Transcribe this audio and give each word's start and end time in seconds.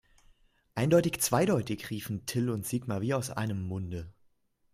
Eindeutig 0.73 1.21
zweideutig, 1.21 1.91
riefen 1.91 2.25
Till 2.25 2.49
und 2.49 2.65
Sigmar 2.65 3.01
wie 3.01 3.13
aus 3.13 3.29
einem 3.29 3.61
Munde. 3.67 4.11